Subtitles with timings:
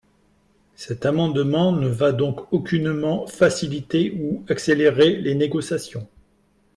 [0.73, 6.09] Cet amendement ne va donc aucunement faciliter ou accélérer les négociations.